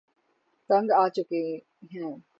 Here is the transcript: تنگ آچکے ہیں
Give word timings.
تنگ 0.69 0.91
آچکے 0.93 1.43
ہیں 1.91 2.15